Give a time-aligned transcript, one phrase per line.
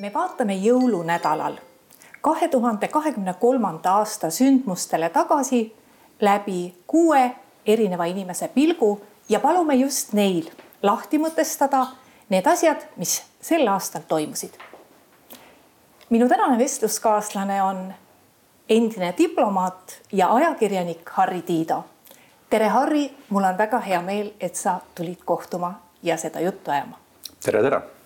[0.00, 1.56] me vaatame jõulunädalal
[2.20, 5.76] kahe tuhande kahekümne kolmanda aasta sündmustele tagasi
[6.20, 7.30] läbi kuue
[7.66, 10.48] erineva inimese pilgu ja palume just neil
[10.82, 11.86] lahti mõtestada
[12.28, 14.56] need asjad, mis sel aastal toimusid.
[16.10, 17.94] minu tänane vestluskaaslane on
[18.68, 21.84] endine diplomaat ja ajakirjanik Harri Tiido.
[22.50, 26.98] tere, Harri, mul on väga hea meel, et sa tulid kohtuma ja seda juttu ajama.
[27.44, 27.99] tere, tere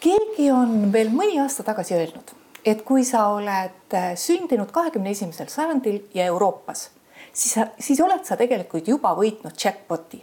[0.00, 2.32] keegi on veel mõni aasta tagasi öelnud,
[2.64, 6.88] et kui sa oled äh, sündinud kahekümne esimesel sajandil ja Euroopas,
[7.32, 10.22] siis, siis oled sa tegelikult juba võitnud jackpot'i.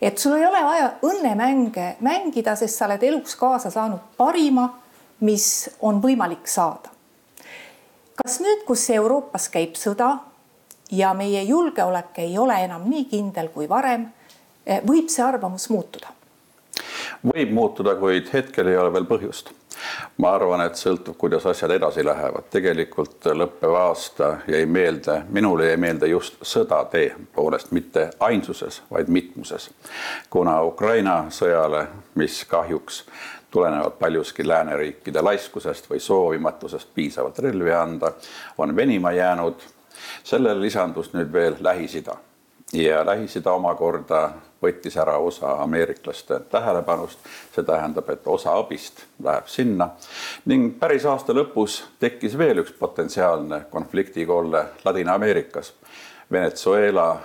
[0.00, 4.68] et sul ei ole vaja õnnemänge mängida, sest sa oled eluks kaasa saanud parima,
[5.20, 6.92] mis on võimalik saada.
[8.22, 10.18] kas nüüd, kus Euroopas käib sõda
[10.90, 14.08] ja meie julgeolek ei ole enam nii kindel kui varem,
[14.68, 16.17] äh, võib see arvamus muutuda?
[17.26, 19.52] Võib muutuda, kuid hetkel ei ole veel põhjust.
[20.18, 22.48] ma arvan, et sõltub, kuidas asjad edasi lähevad.
[22.50, 29.70] tegelikult lõppev aasta jäi meelde, minule jäi meelde just sõdatee poolest, mitte ainsuses, vaid mitmuses.
[30.30, 33.04] kuna Ukraina sõjale, mis kahjuks
[33.50, 38.12] tulenevad paljuski lääneriikide laiskusest või soovimatusest piisavalt relvi anda,
[38.58, 39.54] on venima jäänud.
[40.24, 42.27] sellele lisandus nüüd veel Lähis-Ida
[42.72, 44.30] ja Lähis-Ida omakorda
[44.62, 47.18] võttis ära osa ameeriklaste tähelepanust.
[47.54, 49.90] see tähendab, et osa abist läheb sinna
[50.44, 55.72] ning päris aasta lõpus tekkis veel üks potentsiaalne konfliktikolle Ladina-Ameerikas.
[56.32, 57.18] Venezuela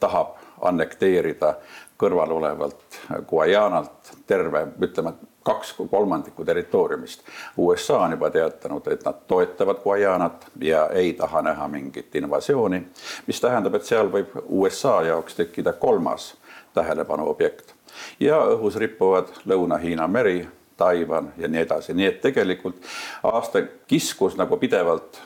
[0.00, 1.54] tahab annekteerida
[2.00, 5.12] kõrval olevalt Guajanalt terve, ütleme
[5.42, 7.20] kaks kolmandikku territooriumist.
[7.56, 12.82] USA on juba teatanud, et nad toetavad Guajanat ja ei taha näha mingit invasiooni,
[13.26, 16.34] mis tähendab, et seal võib USA jaoks tekkida kolmas
[16.74, 17.74] tähelepanu objekt.
[18.20, 22.76] ja õhus rippuvad Lõuna-Hiina meri, Taiwan ja nii edasi, nii et tegelikult
[23.22, 25.20] aasta kiskus nagu pidevalt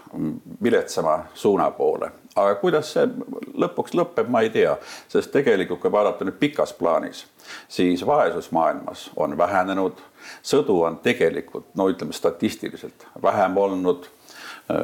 [0.63, 2.11] viletsama suuna poole.
[2.37, 3.07] aga kuidas see
[3.63, 4.77] lõpuks lõpeb, ma ei tea,
[5.09, 7.27] sest tegelikult, kui vaadata nüüd pikas plaanis,
[7.69, 10.01] siis vaesus maailmas on vähenenud,
[10.43, 14.11] sõdu on tegelikult, no ütleme statistiliselt vähem olnud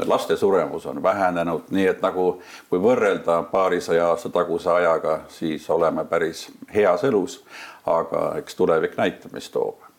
[0.07, 6.05] laste suremus on vähenenud, nii et nagu kui võrrelda paarisaja aasta taguse ajaga, siis oleme
[6.05, 7.45] päris heas elus.
[7.87, 9.90] aga eks tulevik näitab, mis toob.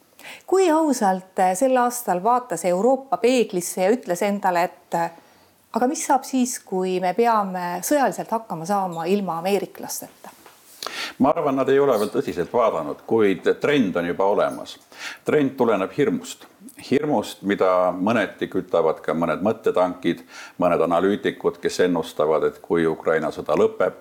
[0.48, 5.10] Kui ausalt eh, sel aastal vaatas Euroopa peeglisse ja ütles endale, et eh,
[5.74, 10.38] aga mis saab siis, kui me peame sõjaliselt hakkama saama ilma ameeriklasteta?
[11.20, 14.78] ma arvan, nad ei ole veel tõsiselt vaadanud, kuid trend on juba olemas.
[15.26, 16.46] trend tuleneb hirmust,
[16.90, 20.24] hirmust, mida mõneti kütavad ka mõned mõttetankid,
[20.62, 24.00] mõned analüütikud, kes ennustavad, et kui Ukraina sõda lõpeb,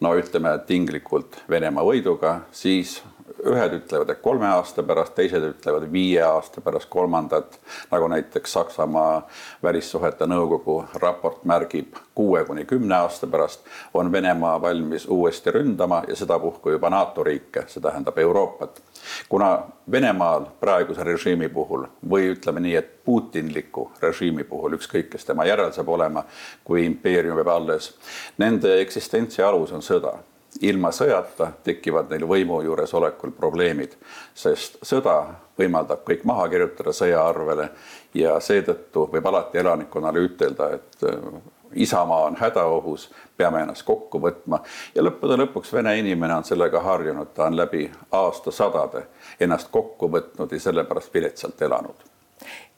[0.00, 3.00] no ütleme tinglikult Venemaa võiduga, siis
[3.46, 7.58] ühed ütlevad, et kolme aasta pärast, teised ütlevad viie aasta pärast, kolmandat,
[7.90, 9.26] nagu näiteks Saksamaa
[9.62, 16.16] välissuhete nõukogu raport märgib, kuue kuni kümne aasta pärast on Venemaa valmis uuesti ründama ja
[16.16, 18.82] sedapuhku juba NATO riike, see tähendab Euroopat.
[19.28, 25.44] kuna Venemaal praeguse režiimi puhul või ütleme nii, et Putinliku režiimi puhul, ükskõik kes tema
[25.44, 26.24] järel saab olema,
[26.64, 27.94] kui impeerium jääb alles,
[28.38, 30.20] nende eksistentsi alus on sõda
[30.60, 33.96] ilma sõjata tekivad neil võimu juuresolekul probleemid,
[34.34, 35.16] sest sõda
[35.58, 37.70] võimaldab kõik maha kirjutada sõja arvele
[38.14, 41.42] ja seetõttu võib alati elanikkonnale ütelda, et äh,
[41.72, 44.58] Isamaa on hädaohus, peame ennast kokku võtma.
[44.94, 49.06] Ja lõppude lõpuks vene inimene on sellega harjunud, ta on läbi aastasadade
[49.40, 52.04] ennast kokku võtnud ja sellepärast viletsalt elanud.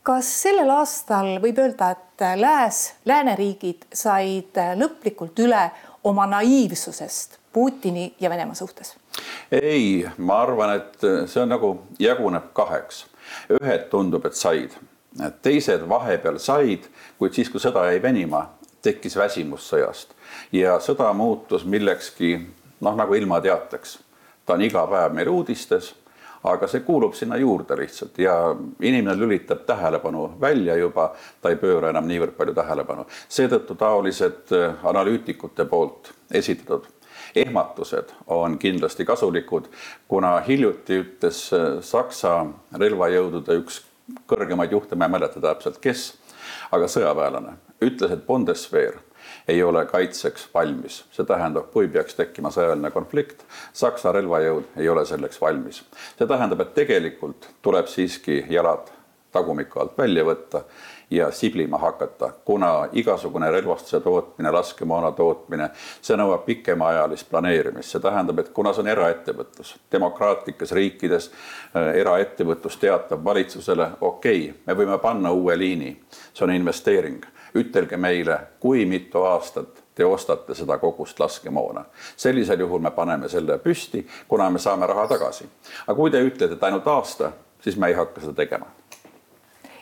[0.07, 5.71] Kas sellel aastal võib öelda, et lääs, lääneriigid said lõplikult üle
[6.05, 8.97] oma naiivsusest Putini ja Venemaa suhtes?
[9.53, 13.07] ei, ma arvan, et see on nagu jaguneb kaheks.
[13.61, 14.75] ühed tundub, et said,
[15.43, 18.45] teised vahepeal said, kuid siis, kui sõda jäi venima,
[18.83, 20.13] tekkis väsimus sõjast
[20.53, 22.37] ja sõda muutus millekski
[22.81, 23.99] noh, nagu ilmateateks.
[24.47, 25.95] ta on iga päev meil uudistes
[26.45, 28.35] aga see kuulub sinna juurde lihtsalt ja
[28.81, 33.07] inimene lülitab tähelepanu välja juba, ta ei pööra enam niivõrd palju tähelepanu.
[33.29, 34.53] seetõttu taolised
[34.83, 36.93] analüütikute poolt esitatud
[37.37, 39.67] ehmatused on kindlasti kasulikud,
[40.09, 42.45] kuna hiljuti ütles äh, Saksa
[42.79, 43.83] relvajõudude üks
[44.29, 46.13] kõrgemaid juhte, ma ei mäleta täpselt, kes,
[46.73, 49.01] aga sõjaväelane, ütles, et Bundeswehr
[49.49, 55.05] ei ole kaitseks valmis, see tähendab, kui peaks tekkima sõjaline konflikt, Saksa relvajõud ei ole
[55.09, 55.83] selleks valmis.
[56.19, 58.93] see tähendab, et tegelikult tuleb siiski jalad
[59.35, 60.65] tagumiku alt välja võtta
[61.11, 65.69] ja siblima hakata, kuna igasugune relvastuse tootmine, laskemoona tootmine,
[66.03, 72.79] see nõuab pikemaajalist planeerimist, see tähendab, et kuna see on eraettevõtlus, demokraatlikes riikides äh, eraettevõtlus
[72.81, 75.95] teatab valitsusele, okei okay,, me võime panna uue liini,
[76.33, 81.85] see on investeering, ütelge meile, kui mitu aastat te ostate seda kogust laskemoona.
[82.17, 85.47] sellisel juhul me paneme selle püsti, kuna me saame raha tagasi.
[85.87, 88.67] aga kui te ütlete, et ainult aasta, siis me ei hakka seda tegema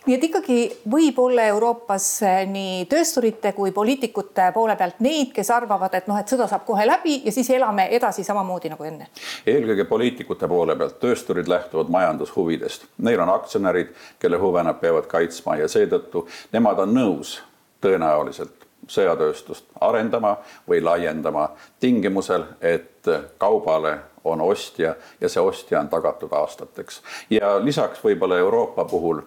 [0.06, 0.58] nii et ikkagi
[0.90, 6.18] võib olla Euroopas eh, nii töösturite kui poliitikute poole pealt neid, kes arvavad, et noh,
[6.18, 9.08] et sõda saab kohe läbi ja siis elame edasi samamoodi nagu enne.
[9.46, 15.56] eelkõige poliitikute poole pealt, töösturid lähtuvad majandushuvidest, neil on aktsionärid, kelle huve nad peavad kaitsma
[15.62, 17.38] ja seetõttu nemad on nõus
[17.82, 20.36] tõenäoliselt sõjatööstust arendama
[20.68, 23.06] või laiendama tingimusel, et
[23.38, 27.02] kaubale on ostja ja see ostja on tagatud aastateks.
[27.30, 29.22] ja lisaks võib-olla Euroopa puhul,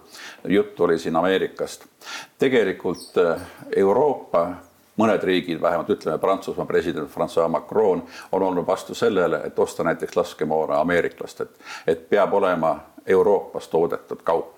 [0.48, 1.84] jutt oli siin Ameerikast,
[2.38, 3.40] tegelikult eh,
[3.76, 4.46] Euroopa
[4.96, 8.02] mõned riigid, vähemalt ütleme, Prantsusmaa president Francois Macron
[8.32, 11.50] on olnud vastu sellele, et osta näiteks laskemoona ameeriklastelt,
[11.86, 14.54] et peab olema Euroopas toodetud kaup,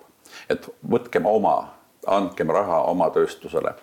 [0.51, 3.75] et võtkem oma, andkem raha oma tööstusele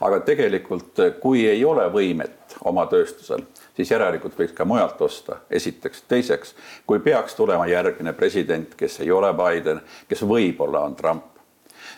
[0.00, 3.44] aga tegelikult, kui ei ole võimet oma tööstusel,
[3.76, 6.02] siis järelikult võiks ka mujalt osta, esiteks.
[6.08, 6.54] teiseks,
[6.86, 11.24] kui peaks tulema järgmine president, kes ei ole Biden, kes võib-olla on Trump,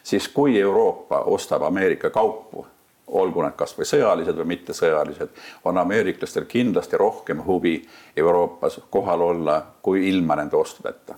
[0.03, 2.67] siis kui Euroopa ostab Ameerika kaupu,
[3.09, 5.31] olgu nad kasvõi sõjalised või mittesõjalised,
[5.65, 7.81] on ameeriklastel kindlasti rohkem huvi
[8.17, 11.15] Euroopas kohal olla kui ilma nende ostudeta.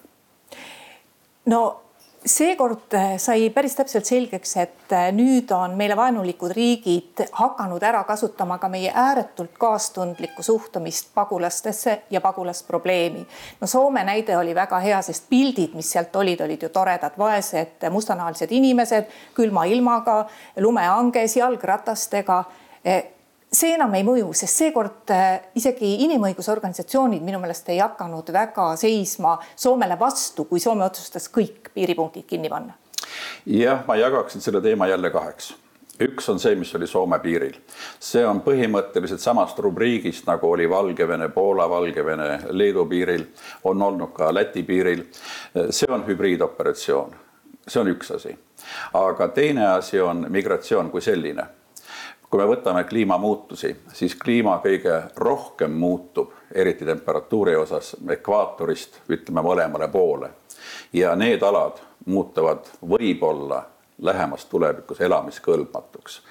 [1.46, 1.89] no
[2.24, 8.02] seekord äh, sai päris täpselt selgeks, et äh, nüüd on meile vaenulikud riigid hakanud ära
[8.04, 13.26] kasutama ka meie ääretult kaastundlikku suhtumist pagulastesse ja pagulasprobleemi.
[13.60, 17.88] no Soome näide oli väga hea, sest pildid, mis sealt olid, olid ju toredad, vaesed
[17.90, 20.26] mustanahalised inimesed külma ilmaga,
[20.60, 22.44] lumeanges, jalgratastega
[22.86, 23.02] äh,
[23.52, 29.38] see enam ei mõju, sest seekord äh, isegi inimõigusorganisatsioonid minu meelest ei hakanud väga seisma
[29.56, 32.76] Soomele vastu, kui Soome otsustas kõik piiripunktid kinni panna.
[33.46, 35.54] jah, ma jagaksin selle teema jälle kaheks
[36.00, 37.58] üks on see, mis oli Soome piiril.
[38.00, 43.26] see on põhimõtteliselt samast rubriigist, nagu oli Valgevene, Poola, Valgevene, Leedu piiril,
[43.64, 45.04] on olnud ka Läti piiril.
[45.70, 47.14] see on hübriidoperatsioon,
[47.66, 48.38] see on üks asi.
[48.94, 51.59] aga teine asi on migratsioon kui selline
[52.30, 59.88] kui me võtame kliimamuutusi, siis kliima kõige rohkem muutub, eriti temperatuuri osas, ekvaatorist ütleme mõlemale
[59.88, 60.30] poole.
[60.92, 63.64] ja need alad muutuvad võib-olla
[64.02, 66.22] lähemas tulevikus elamiskõlbmatuks.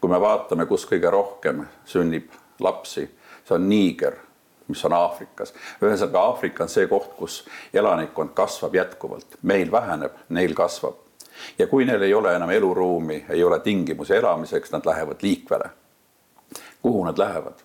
[0.00, 2.30] kui me vaatame, kus kõige rohkem sünnib
[2.60, 3.10] lapsi,
[3.44, 4.14] see on Niiger,
[4.68, 5.54] mis on Aafrikas.
[5.82, 11.03] ühesõnaga, Aafrika on see koht, kus elanikkond kasvab jätkuvalt, meil väheneb, neil kasvab
[11.58, 15.70] ja kui neil ei ole enam eluruumi, ei ole tingimusi elamiseks, nad lähevad liikvele.
[16.82, 17.64] kuhu nad lähevad?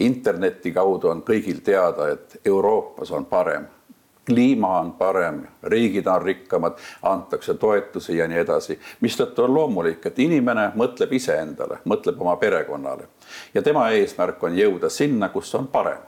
[0.00, 3.66] interneti kaudu on kõigil teada, et Euroopas on parem,
[4.26, 10.18] kliima on parem, riigid on rikkamad, antakse toetusi ja nii edasi, mistõttu on loomulik, et
[10.18, 13.08] inimene mõtleb iseendale, mõtleb oma perekonnale
[13.54, 16.00] ja tema eesmärk on jõuda sinna, kus on parem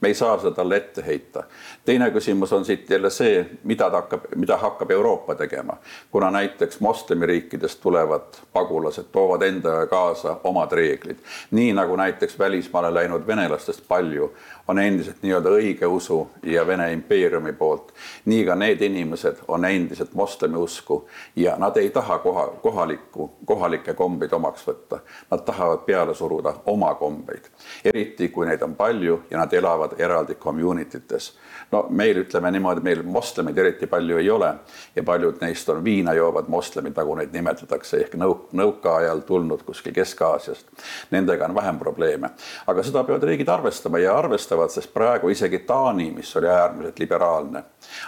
[0.00, 1.44] me ei saa seda talle ette heita.
[1.84, 5.76] teine küsimus on siit jälle see, mida ta hakkab, mida hakkab Euroopa tegema,
[6.10, 11.18] kuna näiteks moslemiriikidest tulevad pagulased toovad endaga kaasa omad reeglid,
[11.50, 14.32] nii nagu näiteks välismaale läinud venelastest palju
[14.68, 17.92] on endiselt nii-öelda õigeusu ja Vene impeeriumi poolt.
[18.24, 21.06] nii ka need inimesed on endiselt moslemi usku
[21.36, 24.98] ja nad ei taha koha, kohalikku, kohalikke kombeid omaks võtta.
[25.30, 27.46] Nad tahavad peale suruda oma kombeid,
[27.84, 31.32] eriti kui neid on palju ja nad elavad eraldi community tes.
[31.72, 34.54] no meil ütleme niimoodi, meil moslemeid eriti palju ei ole
[34.96, 39.92] ja paljud neist on viina joovad moslemid, nagu neid nimetatakse, ehk nõuk-, nõukaajal tulnud kuskil
[39.92, 40.66] Kesk-Aasiast.
[41.10, 42.30] Nendega on vähem probleeme,
[42.66, 46.98] aga seda peavad riigid arvestama ja arvestama arvestavad, sest praegu isegi Taani, mis oli äärmiselt
[46.98, 47.62] liberaalne,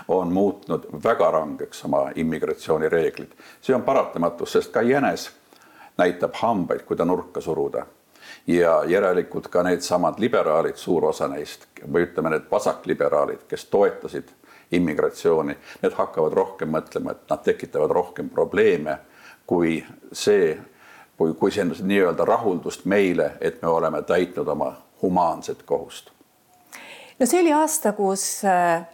[0.09, 3.33] on muutnud väga rangeks oma immigratsioonireeglid.
[3.61, 5.31] see on paratamatus, sest ka jänes
[5.99, 7.87] näitab hambaid, kui ta nurka suruda
[8.47, 14.29] ja järelikult ka needsamad liberaalid, suur osa neist või ütleme, need vasakliberaalid, kes toetasid
[14.73, 18.99] immigratsiooni, need hakkavad rohkem mõtlema, et nad tekitavad rohkem probleeme
[19.47, 20.59] kui see,
[21.17, 26.13] kui, kui see nii-öelda rahuldust meile, et me oleme täitnud oma humaanset kohust
[27.19, 28.87] no see oli aasta, kus äh,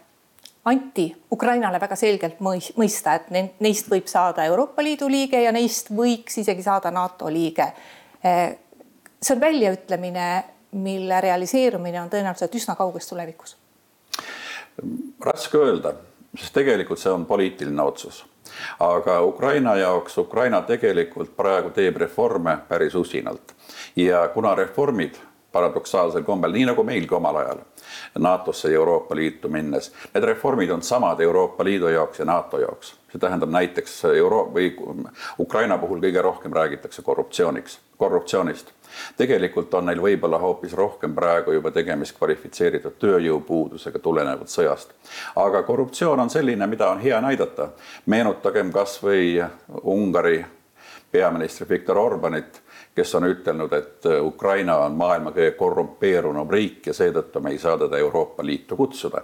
[0.65, 6.39] anti Ukrainale väga selgelt mõista, et neist võib saada Euroopa Liidu liige ja neist võiks
[6.41, 7.69] isegi saada NATO liige.
[8.25, 8.57] Äh,
[9.21, 10.29] see on väljaütlemine,
[10.75, 13.57] mille realiseerumine on tõenäoliselt üsna kauges tulevikus.
[15.23, 15.93] raske öelda,
[16.35, 18.25] sest tegelikult see on poliitiline otsus
[18.79, 23.55] aga Ukraina jaoks, Ukraina tegelikult praegu teeb reforme päris usinalt
[23.95, 25.15] ja kuna reformid
[25.51, 27.63] paradoksaalsel kombel, nii nagu meilgi omal ajal
[28.19, 29.91] NATO-sse ja Euroopa Liitu minnes.
[30.13, 32.95] Need reformid on samad Euroopa Liidu jaoks ja NATO jaoks.
[33.11, 34.75] see tähendab näiteks Euro- või
[35.39, 38.71] Ukraina puhul kõige rohkem räägitakse korruptsiooniks, korruptsioonist.
[39.17, 44.89] tegelikult on neil võib-olla hoopis rohkem praegu juba tegemist kvalifitseeritud tööjõupuudusega tulenevalt sõjast.
[45.35, 47.69] aga korruptsioon on selline, mida on hea näidata.
[48.05, 49.49] meenutagem kas või
[49.83, 50.45] Ungari
[51.11, 52.61] peaministri Viktor Orbanit
[52.95, 57.59] kes on ütelnud, et äh, Ukraina on maailma kõige korrumpeerunum riik ja seetõttu me ei
[57.59, 59.21] saa teda Euroopa Liitu kutsuda.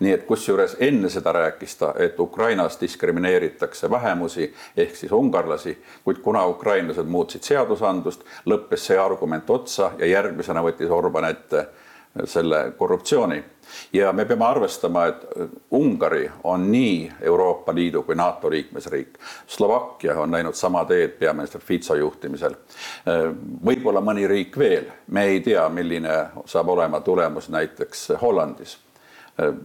[0.00, 6.20] nii et kusjuures enne seda rääkis ta, et Ukrainas diskrimineeritakse vähemusi ehk siis ungarlasi, kuid
[6.22, 11.66] kuna ukrainlased muutsid seadusandlust, lõppes see argument otsa ja järgmisena võttis Orban ette
[12.24, 13.44] selle korruptsiooni
[13.92, 15.26] ja me peame arvestama, et
[15.70, 19.18] Ungari on nii Euroopa Liidu kui NATO liikmesriik.
[19.46, 22.54] Slovakkia on läinud sama teed peaminister Fico juhtimisel.
[23.66, 28.78] võib-olla mõni riik veel, me ei tea, milline saab olema tulemus näiteks Hollandis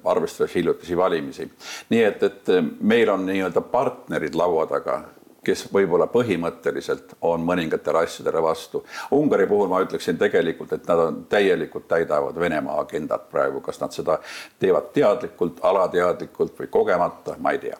[0.05, 1.51] arvestades hiljutisi valimisi.
[1.89, 2.47] nii et, et
[2.81, 5.03] meil on nii-öelda partnerid laua taga
[5.45, 8.83] kes võib-olla põhimõtteliselt on mõningatele asjadele vastu.
[9.17, 13.95] Ungari puhul ma ütleksin tegelikult, et nad on täielikult täidavad Venemaa agendat praegu, kas nad
[13.95, 14.19] seda
[14.59, 17.79] teevad teadlikult, alateadlikult või kogemata, ma ei tea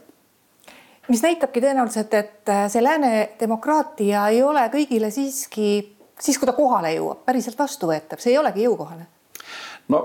[1.12, 6.94] mis näitabki tõenäoliselt, et see lääne demokraatia ei ole kõigile siiski, siis kui ta kohale
[6.96, 9.08] jõuab, päriselt vastuvõetav, see ei olegi jõukohane.
[9.92, 10.00] no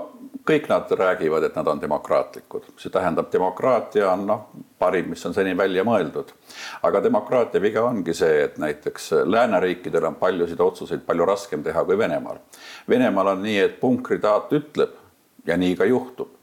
[0.47, 4.45] kõik nad räägivad, et nad on demokraatlikud, see tähendab, demokraatia on noh,
[4.79, 6.31] parim, mis on seni välja mõeldud.
[6.83, 11.97] aga demokraatia viga ongi see, et näiteks lääneriikidel on paljusid otsuseid palju raskem teha kui
[11.97, 12.39] Venemaal.
[12.89, 14.97] Venemaal on nii, et punkritaat ütleb
[15.45, 16.37] ja nii ka juhtub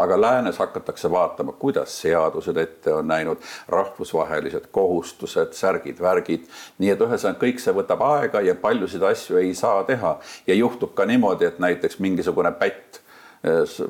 [0.00, 3.36] aga läänes hakatakse vaatama, kuidas seadused ette on näinud,
[3.68, 6.46] rahvusvahelised kohustused, särgid-värgid.
[6.78, 10.16] nii et ühesõnaga kõik see võtab aega ja paljusid asju ei saa teha
[10.46, 13.02] ja juhtub ka niimoodi, et näiteks mingisugune pätt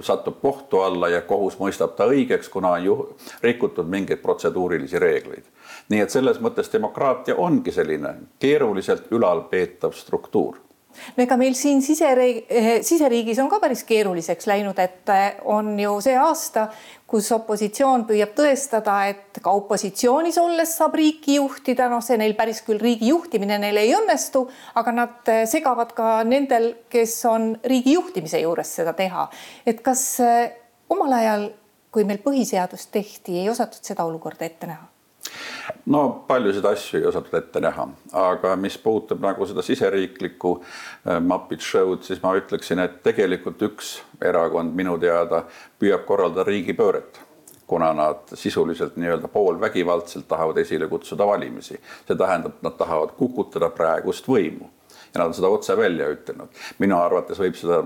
[0.01, 2.97] satub kohtu alla ja kohus mõistab ta õigeks, kuna on ju
[3.43, 5.45] rikutud mingeid protseduurilisi reegleid.
[5.89, 10.61] nii et selles mõttes demokraatia ongi selline keeruliselt ülalpeetav struktuur
[11.17, 15.73] no ega meil siin siseriig, eh, siseriigis on ka päris keeruliseks läinud, et eh, on
[15.79, 16.67] ju see aasta,
[17.11, 22.63] kus opositsioon püüab tõestada, et ka opositsioonis olles saab riiki juhtida, noh, see neil päris
[22.67, 24.45] küll riigi juhtimine neil ei õnnestu,
[24.81, 29.29] aga nad eh, segavad ka nendel, kes on riigi juhtimise juures seda teha.
[29.67, 30.05] et kas
[30.91, 31.51] omal ajal,
[31.91, 34.90] kui meil põhiseadust tehti, ei osatud seda olukorda ette näha?
[35.87, 41.65] No paljusid asju ei osatud ette näha, aga mis puudutab nagu seda siseriiklikku äh, Muppet
[41.65, 45.45] Show'd, siis ma ütleksin, et tegelikult üks erakond minu teada
[45.81, 47.27] püüab korraldada riigipööret
[47.71, 51.79] kuna nad sisuliselt nii-öelda poolvägivaldselt tahavad esile kutsuda valimisi.
[52.07, 54.67] see tähendab, nad tahavad kukutada praegust võimu
[55.15, 56.49] ja nad on seda otse välja ütelnud.
[56.79, 57.83] minu arvates võib seda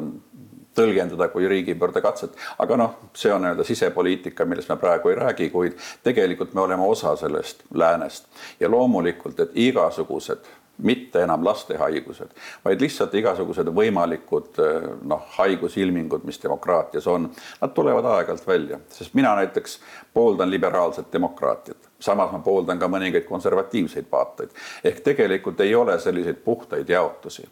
[0.75, 2.37] tõlgendada kui riigipöördekatset.
[2.59, 6.83] aga noh, see on nii-öelda sisepoliitika, millest me praegu ei räägi, kuid tegelikult me oleme
[6.83, 8.29] osa sellest läänest
[8.61, 10.45] ja loomulikult, et igasugused
[10.79, 12.33] mitte enam laste haigused,
[12.65, 14.59] vaid lihtsalt igasugused võimalikud
[15.07, 17.29] noh, haigusilmingud, mis demokraatias on,
[17.61, 19.79] nad tulevad aeg-ajalt välja, sest mina näiteks
[20.15, 24.51] pooldan liberaalset demokraatiat, samas ma pooldan ka mõningaid konservatiivseid vaateid.
[24.85, 27.47] ehk tegelikult ei ole selliseid puhtaid jaotusi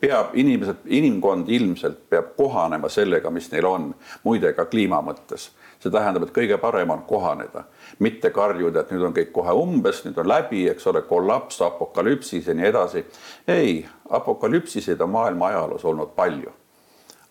[0.00, 3.92] peab inimesed, inimkond ilmselt peab kohanema sellega, mis neil on,
[4.24, 5.50] muide ka kliima mõttes.
[5.84, 7.66] see tähendab, et kõige parem on kohaneda,
[8.00, 12.46] mitte karjuda, et nüüd on kõik kohe umbes, nüüd on läbi, eks ole, kollaps, apokalüpsis
[12.48, 13.04] ja nii edasi.
[13.48, 16.52] ei, apokalüpsiseid on maailma ajaloos olnud palju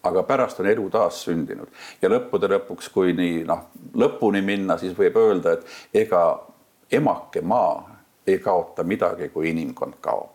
[0.03, 1.67] aga pärast on elu taas sündinud
[2.01, 6.23] ja lõppude lõpuks, kui nii noh, lõpuni minna, siis võib öelda, et ega
[6.91, 7.89] emake maa
[8.27, 10.32] ei kaota midagi, kui inimkond kaob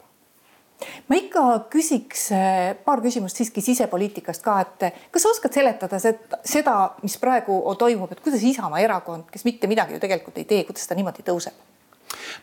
[1.09, 6.01] ma ikka küsiks eh, paar küsimust siiski sisepoliitikast ka, et eh, kas sa oskad seletada
[6.01, 10.65] seda, mis praegu toimub, et kuidas Isamaa erakond, kes mitte midagi ju tegelikult ei tee,
[10.69, 11.57] kuidas ta niimoodi tõuseb?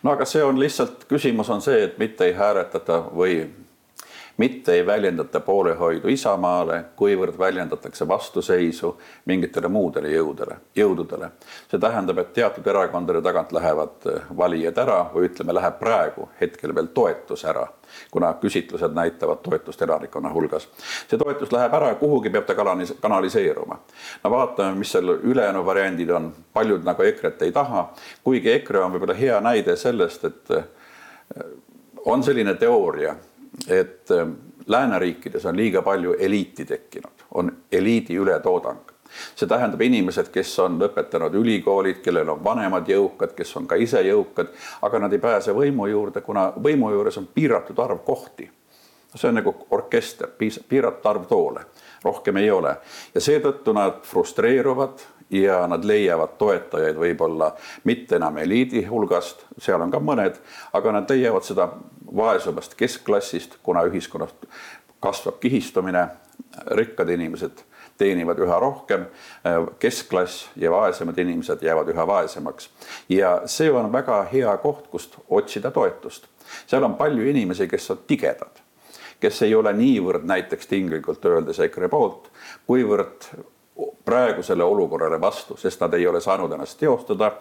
[0.03, 3.39] no aga see on lihtsalt, küsimus on see, et mitte ei hääletata või
[4.37, 8.91] mitte ei väljendata poolehoidu Isamaale, kuivõrd väljendatakse vastuseisu
[9.25, 11.29] mingitele muudele jõudele, jõududele.
[11.71, 16.75] see tähendab, et teatud erakondade tagant lähevad eh, valijad ära või ütleme, läheb praegu hetkel
[16.75, 17.67] veel toetus ära,
[18.11, 20.67] kuna küsitlused näitavad toetust elanikkonna hulgas.
[21.07, 23.79] see toetus läheb ära ja kuhugi peab ta kanalis-, kanaliseeruma.
[24.23, 28.91] no vaatame, mis seal ülejäänud variandid on, paljud nagu EKRE-t ei taha, kuigi EKRE on
[28.91, 30.67] võib-olla hea näide sellest, et eh,
[32.05, 33.15] on selline teooria
[33.67, 34.31] et ähm,
[34.67, 38.95] lääneriikides on liiga palju eliiti tekkinud, on eliidi ületoodang.
[39.35, 44.01] See tähendab inimesed, kes on lõpetanud ülikoolid, kellel on vanemad jõukad, kes on ka ise
[44.03, 44.51] jõukad,
[44.83, 48.49] aga nad ei pääse võimu juurde, kuna võimu juures on piiratud arv kohti.
[49.15, 50.27] see on nagu orkester,
[50.69, 51.61] piiratud arv toole,
[52.03, 52.75] rohkem ei ole.
[53.13, 57.51] Ja seetõttu nad frustreeruvad ja nad leiavad toetajaid võib-olla
[57.83, 60.37] mitte enam eliidi hulgast, seal on ka mõned,
[60.73, 61.69] aga nad leiavad seda
[62.15, 64.35] vaesemast keskklassist, kuna ühiskonnas
[65.03, 66.07] kasvab kihistumine,
[66.77, 67.63] rikkad inimesed
[67.97, 69.05] teenivad üha rohkem,
[69.79, 72.69] keskklass ja vaesemad inimesed jäävad üha vaesemaks.
[73.09, 76.27] ja see on väga hea koht, kust otsida toetust.
[76.67, 78.61] seal on palju inimesi, kes on tigedad,
[79.19, 82.31] kes ei ole niivõrd näiteks tinglikult öeldes EKRE poolt,
[82.67, 83.31] kuivõrd
[84.05, 87.31] praegusele olukorrale vastu, sest nad ei ole saanud ennast teostada.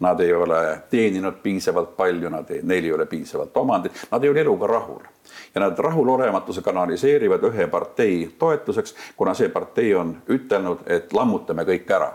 [0.00, 4.30] Nad ei ole teeninud piisavalt palju, nad ei, neil ei ole piisavalt omandit, nad ei
[4.30, 5.02] ole eluga rahul
[5.54, 11.90] ja nad rahulolematuse kanaliseerivad ühe partei toetuseks, kuna see partei on ütelnud, et lammutame kõik
[11.92, 12.12] ära.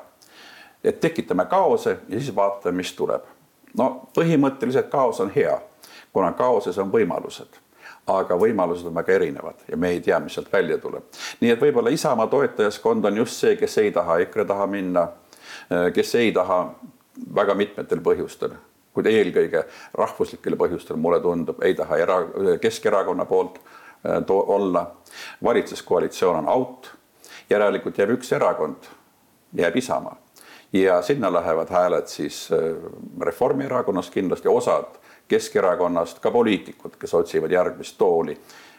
[0.83, 3.21] et tekitame kaose ja siis vaatame, mis tuleb.
[3.77, 5.61] no põhimõtteliselt kaos on hea,
[6.13, 7.66] kuna kaoses on võimalused
[8.07, 11.03] aga võimalused on väga erinevad ja me ei tea, mis sealt välja tuleb.
[11.41, 15.07] nii et võib-olla Isamaa toetajaskond on just see, kes ei taha EKRE taha minna,
[15.93, 16.63] kes ei taha
[17.35, 18.55] väga mitmetel põhjustel
[18.97, 19.61] kuid eelkõige
[19.97, 24.87] rahvuslikel põhjustel mulle tundub, ei taha era-, Keskerakonna poolt äh, to-, olla.
[25.43, 26.89] valitsuskoalitsioon on out,
[27.49, 28.89] järelikult jääb üks erakond,
[29.53, 30.17] jääb Isamaa.
[30.73, 32.73] ja sinna lähevad hääled siis äh,
[33.21, 34.97] Reformierakonnast kindlasti, osad
[35.27, 38.37] Keskerakonnast, ka poliitikud, kes otsivad järgmist tooli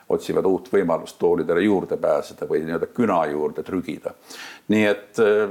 [0.09, 4.15] otsivad uut võimalust toolidele juurde pääseda või nii-öelda küna juurde trügida.
[4.69, 5.51] nii et äh,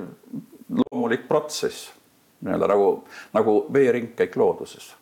[0.70, 1.92] loomulik protsess
[2.42, 2.88] nii-öelda nagu,
[3.34, 4.96] nagu veeringkäik looduses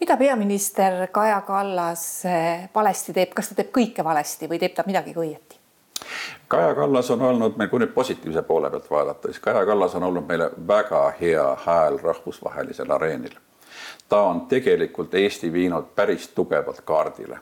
[0.00, 4.84] mida peaminister Kaja Kallas eh, valesti teeb, kas ta teeb kõike valesti või teeb ta
[4.86, 5.60] midagi õieti?
[6.48, 10.04] Kaja Kallas on olnud meil, kui nüüd positiivse poole pealt vaadata, siis Kaja Kallas on
[10.10, 13.38] olnud meile väga hea hääl rahvusvahelisel areenil.
[14.08, 17.38] Ta on tegelikult Eesti viinud päris tugevalt kaardile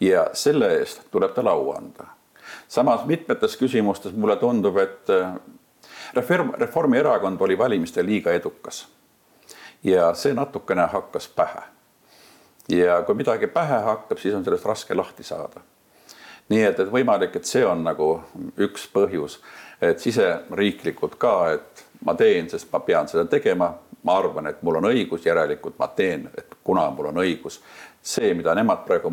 [0.00, 2.06] ja selle eest tuleb talle au anda.
[2.68, 5.10] samas mitmetes küsimustes mulle tundub, et
[6.14, 8.88] Reform, Reformierakond oli valimistel liiga edukas.
[9.84, 11.62] ja see natukene hakkas pähe.
[12.68, 15.60] ja kui midagi pähe hakkab, siis on sellest raske lahti saada.
[16.48, 18.22] nii et, et võimalik, et see on nagu
[18.58, 19.40] üks põhjus,
[19.80, 24.80] et siseriiklikult ka, et ma teen, sest ma pean seda tegema, ma arvan, et mul
[24.80, 27.60] on õigus, järelikult ma teen, et kuna mul on õigus.
[28.02, 29.12] see, mida nemad praegu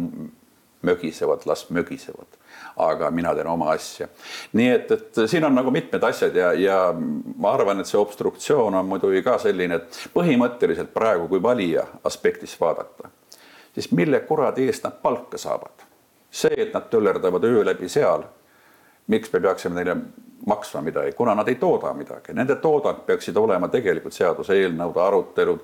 [0.86, 2.38] mögisevad, las mögisevad
[2.76, 4.08] aga mina teen oma asja.
[4.54, 8.76] nii et, et siin on nagu mitmed asjad ja, ja ma arvan, et see obstruktsioon
[8.76, 13.10] on muidugi ka selline, et põhimõtteliselt praegu, kui valija aspektist vaadata,
[13.74, 15.86] siis mille kuradi eest nad palka saavad?
[16.36, 18.26] see, et nad töllerdavad öö läbi seal,
[19.08, 19.94] miks me peaksime neile
[20.46, 25.64] maksma midagi, kuna nad ei tooda midagi, nende toodang peaksid olema tegelikult seaduseelnõude arutelud,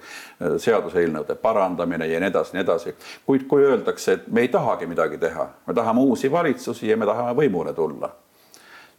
[0.58, 2.96] seaduseelnõude parandamine ja nii edasi, nii edasi.
[3.26, 7.06] kuid kui öeldakse, et me ei tahagi midagi teha, me tahame uusi valitsusi ja me
[7.06, 8.10] tahame võimule tulla,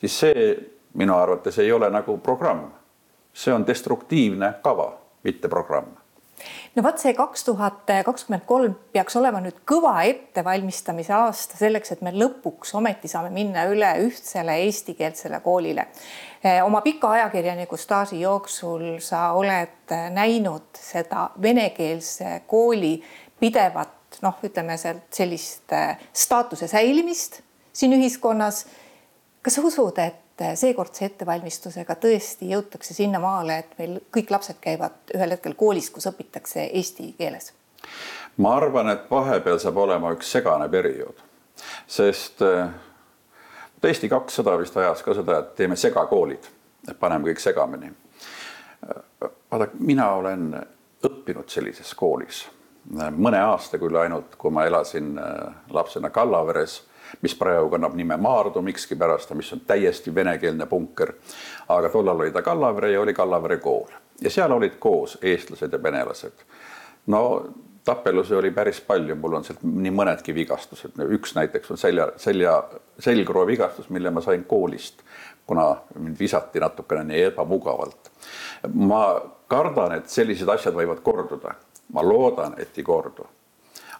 [0.00, 0.46] siis see
[0.94, 2.70] minu arvates ei ole nagu programm.
[3.32, 4.92] see on destruktiivne kava,
[5.24, 6.01] mitte programm
[6.74, 12.02] no vot see kaks tuhat kakskümmend kolm peaks olema nüüd kõva ettevalmistamise aasta selleks, et
[12.02, 15.86] me lõpuks ometi saame minna üle ühtsele eestikeelsele koolile.
[16.42, 22.96] Eh, oma pika ajakirjaniku staaži jooksul sa oled näinud seda venekeelse kooli
[23.40, 27.40] pidevat noh, ütleme sealt sellist eh, staatuse säilimist
[27.72, 28.66] siin ühiskonnas.
[29.42, 35.14] kas sa usud, et et seekordse ettevalmistusega tõesti jõutakse sinnamaale, et meil kõik lapsed käivad
[35.14, 37.52] ühel hetkel koolis, kus õpitakse eesti keeles?
[38.36, 41.18] ma arvan, et vahepeal saab olema üks segane periood,
[41.86, 42.70] sest äh,
[43.82, 46.44] Eesti kakssada vist ajas ka seda, et teeme segakoolid,
[47.00, 47.88] paneme kõik segamini.
[49.50, 50.52] vaadake, mina olen
[51.02, 52.44] õppinud sellises koolis
[52.90, 56.82] mõne aasta küll ainult, kui ma elasin äh, lapsena Kallaveres
[57.20, 61.12] mis praegu kannab nime Maardu mikskipärast, mis on täiesti venekeelne punker.
[61.68, 65.82] aga tollal oli ta Kallavere ja oli Kallavere kool ja seal olid koos eestlased ja
[65.82, 66.32] venelased.
[67.06, 67.44] no
[67.84, 72.54] tapelusi oli päris palju, mul on sealt nii mõnedki vigastused, üks näiteks on selja, selja,
[72.98, 75.02] selgroo vigastus, mille ma sain koolist,
[75.46, 75.66] kuna
[75.98, 78.10] mind visati natukene nii ebamugavalt.
[78.74, 79.02] ma
[79.48, 81.54] kardan, et sellised asjad võivad korduda,
[81.92, 83.26] ma loodan, et ei kordu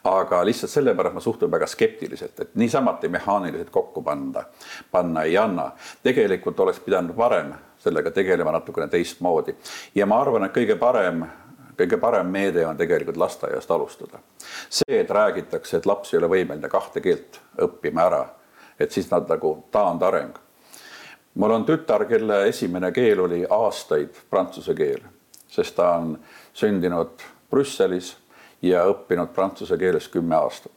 [0.04, 4.44] aga lihtsalt sellepärast ma suhtun väga skeptiliselt, et niisamuti mehaaniliselt kokku panna,
[4.90, 5.70] panna ei anna.
[6.02, 9.54] tegelikult oleks pidanud varem sellega tegelema natukene teistmoodi
[9.94, 11.24] ja ma arvan, et kõige parem
[11.78, 14.18] kõige parem meede on tegelikult lasteaiast alustada.
[14.70, 18.26] see, et räägitakse, et laps ei ole võimeline kahte keelt õppima ära,
[18.78, 20.38] et siis nad nagu taandareng.
[21.34, 25.00] mul on tütar, kelle esimene keel oli aastaid prantsuse keel,
[25.48, 26.18] sest ta on
[26.54, 28.16] sündinud Brüsselis
[28.62, 30.72] ja õppinud prantsuse keeles kümme aastat.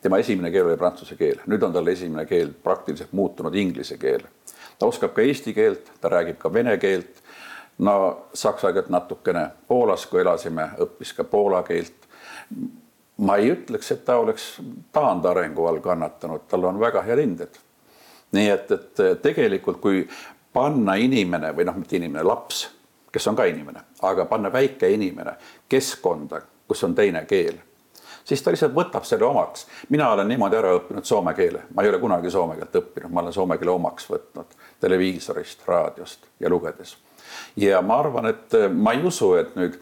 [0.00, 4.22] tema esimene keel oli prantsuse keel, nüüd on tal esimene keel praktiliselt muutunud inglise keel.
[4.78, 7.22] ta oskab ka eesti keelt, ta räägib ka vene keelt.
[7.78, 12.08] no saksa keelt natukene, Poolas, kui elasime, õppis ka poola keelt.
[13.16, 14.60] ma ei ütleks, et ta oleks
[14.92, 17.60] taandarengu all kannatanud, tal on väga head hinded
[18.32, 20.04] nii et, et tegelikult, kui
[20.52, 22.64] panna inimene või noh, mitte inimene, laps,
[23.12, 25.36] kes on ka inimene, aga panna väike inimene
[25.70, 27.60] keskkonda, kus on teine keel,
[28.24, 29.66] siis ta lihtsalt võtab selle omaks.
[29.92, 33.20] mina olen niimoodi ära õppinud soome keele, ma ei ole kunagi soome keelt õppinud, ma
[33.20, 36.96] olen soome keele omaks võtnud televiisorist, raadiost ja lugedes.
[37.56, 39.76] Ja ma arvan, et äh, ma ei usu, et nüüd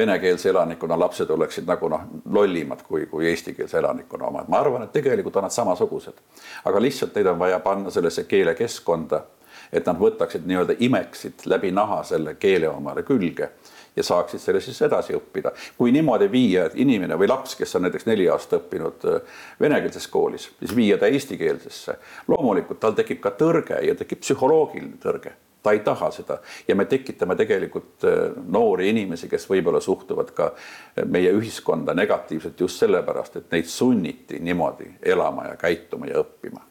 [0.00, 4.92] venekeelse elanikkonna lapsed oleksid nagu noh, lollimad kui, kui eestikeelse elanikkonna omad, ma arvan, et
[4.96, 6.24] tegelikult on nad samasugused.
[6.64, 9.22] aga lihtsalt neid on vaja panna sellesse keelekeskkonda,
[9.72, 13.52] et nad võtaksid nii-öelda, imeksid läbi naha selle keele omale külge
[13.96, 15.52] ja saaksid selle siis edasi õppida.
[15.78, 19.20] kui niimoodi viia, et inimene või laps, kes on näiteks neli aastat õppinud äh,
[19.60, 21.98] venekeelses koolis, siis viia ta eestikeelsesse,
[22.28, 26.84] loomulikult tal tekib ka tõrge ja tekib psühholoogiline tõrge ta ei taha seda ja me
[26.84, 33.36] tekitame tegelikult äh, noori inimesi, kes võib-olla suhtuvad ka äh, meie ühiskonda negatiivselt just sellepärast,
[33.36, 36.64] et neid sunniti niimoodi elama ja käituma ja õppima.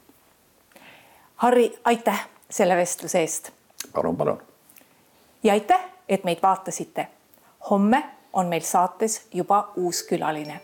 [1.45, 3.51] Harri, aitäh selle vestluse eest.
[3.93, 4.41] palun, palun.
[5.43, 7.07] ja aitäh, et meid vaatasite.
[7.69, 10.61] homme on meil saates juba uus külaline